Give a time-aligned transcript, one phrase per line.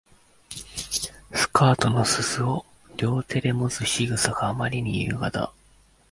[1.35, 2.65] スカートの裾を
[2.97, 5.53] 両手でもつ仕草があまりに優雅だ